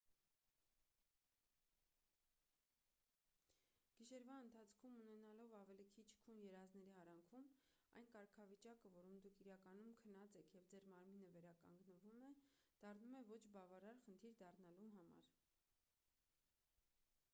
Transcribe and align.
գիշերվա 3.97 4.37
ընթացքում 4.45 4.95
ունենալով 5.01 5.51
ավելի 5.59 5.83
քիչ 5.97 6.05
քուն 6.21 6.39
երազների 6.45 6.93
արանքում 7.03 7.45
այն 8.01 8.09
կարգավիճակը 8.15 8.91
որում 8.95 9.19
դուք 9.27 9.43
իրականում 9.45 9.93
քնած 10.05 10.37
եք 10.41 10.49
և 10.57 10.65
ձեր 10.73 10.87
մարմինը 10.95 11.29
վերականգնվում 11.35 12.25
է 12.29 12.31
դառնում 12.85 13.19
է 13.19 13.21
ոչ 13.33 13.41
բավարար 13.59 14.01
խնդիր 14.07 14.39
դառնալու 14.41 14.89
համար 14.97 15.29